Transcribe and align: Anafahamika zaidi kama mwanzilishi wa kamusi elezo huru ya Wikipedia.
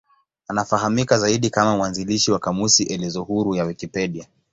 Anafahamika 0.47 1.17
zaidi 1.19 1.49
kama 1.49 1.77
mwanzilishi 1.77 2.31
wa 2.31 2.39
kamusi 2.39 2.83
elezo 2.83 3.23
huru 3.23 3.55
ya 3.55 3.63
Wikipedia. 3.63 4.27